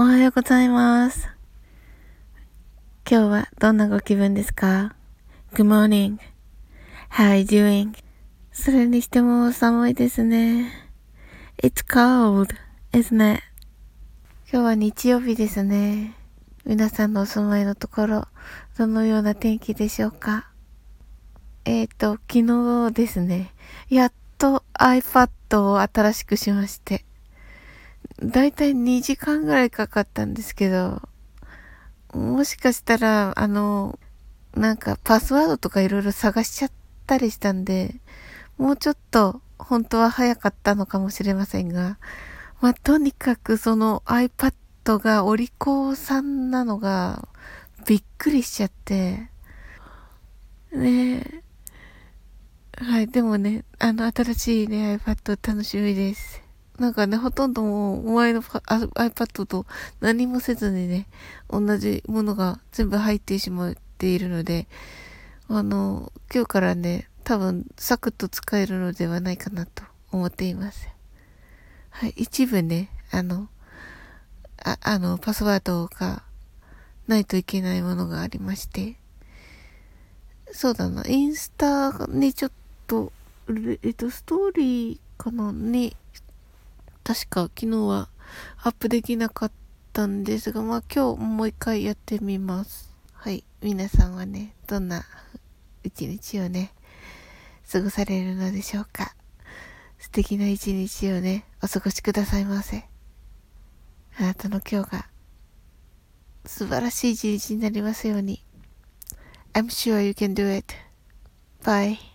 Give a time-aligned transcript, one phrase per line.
[0.00, 1.28] おはようございます。
[3.06, 4.96] 今日はどんなご気分ですか
[5.52, 6.16] ?Good morning.
[7.10, 7.92] How are you doing?
[8.50, 10.72] それにしても寒いですね。
[11.62, 12.48] It's cold,
[12.92, 13.42] isn't it?
[14.50, 16.14] 今日は日曜日ですね。
[16.64, 18.26] 皆さんのお住まいのところ、
[18.78, 20.50] どのような天気でしょうか？
[21.66, 22.40] えっ、ー、と、昨
[22.88, 23.52] 日ですね、
[23.90, 27.04] やっと iPad を新しくしまして、
[28.22, 31.00] だいたい2時間ぐらいかかったんですけど、
[32.12, 33.98] もしかしたら、あの、
[34.54, 36.72] なんかパスワードとかいろいろ探しちゃっ
[37.06, 37.94] たりしたんで、
[38.58, 41.98] もうちょっと本当は早かったのかもしれませんが、
[42.60, 47.26] まあ、とにかくその iPad がお利口さんなのが
[47.86, 49.30] びっくりしちゃって、
[50.72, 51.42] ねえ。
[52.76, 56.49] はい、でもね、あの、新しいね、iPad 楽しみです。
[56.78, 59.66] なんかね、ほとんどもう、お前の iPad と
[60.00, 61.06] 何もせずにね、
[61.48, 64.66] 同じものが全部入ってしまっているので、
[65.48, 70.88] あの、今日からね、多分、サクッと使えるのではないかなと思っています。
[71.90, 73.48] はい、一部ね、あの、
[74.64, 76.22] あ、あの、パスワードが
[77.08, 78.96] ないといけないものがありまして、
[80.52, 82.52] そうだな、インスタにちょっ
[82.86, 83.12] と、
[83.82, 85.52] えっと、ストーリーかな？
[85.52, 85.96] に、
[87.10, 88.08] 確か昨日は
[88.62, 89.52] アップできなかっ
[89.92, 92.94] たんですが、まあ今日もう一回やってみます。
[93.14, 93.42] はい。
[93.60, 95.04] 皆さんはね、どんな
[95.82, 96.72] 一日をね、
[97.68, 99.16] 過ごされるのでしょうか。
[99.98, 102.88] 素敵な一日をね、お過ごしくださいませ。
[104.16, 105.08] あなたの今日が
[106.46, 108.46] 素晴らしい一日になりますように。
[109.52, 110.72] I'm sure you can do it.
[111.64, 112.09] Bye.